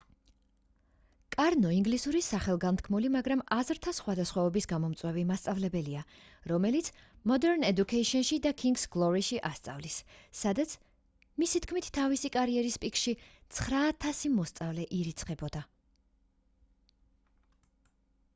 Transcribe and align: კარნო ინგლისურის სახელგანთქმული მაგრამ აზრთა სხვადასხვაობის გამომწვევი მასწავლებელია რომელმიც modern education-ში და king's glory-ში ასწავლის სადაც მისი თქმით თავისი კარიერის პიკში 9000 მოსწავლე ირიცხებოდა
კარნო 1.33 1.71
ინგლისურის 1.73 2.27
სახელგანთქმული 2.33 3.09
მაგრამ 3.15 3.41
აზრთა 3.55 3.91
სხვადასხვაობის 3.97 4.67
გამომწვევი 4.71 5.25
მასწავლებელია 5.31 6.01
რომელმიც 6.51 6.87
modern 7.33 7.65
education-ში 7.69 8.39
და 8.47 8.51
king's 8.63 8.85
glory-ში 8.97 9.39
ასწავლის 9.51 9.97
სადაც 10.41 10.73
მისი 11.43 11.61
თქმით 11.67 11.89
თავისი 11.99 12.31
კარიერის 12.37 12.79
პიკში 12.87 13.15
9000 13.61 14.31
მოსწავლე 14.41 14.89
ირიცხებოდა 15.01 15.61